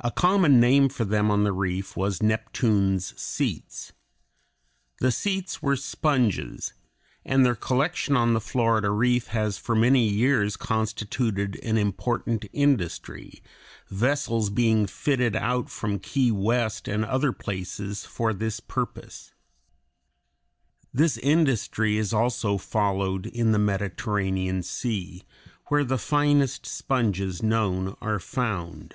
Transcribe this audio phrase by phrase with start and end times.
[0.00, 3.92] A common name for them on the reef was "Neptune's Seats."
[4.98, 6.72] The seats were sponges,
[7.24, 13.40] and their collection on the Florida reef has for many years constituted an important industry,
[13.88, 19.32] vessels being fitted out from Key West and other places for this purpose.
[20.92, 25.22] This industry is also followed in the Mediterranean Sea,
[25.68, 28.94] where the finest sponges known are found.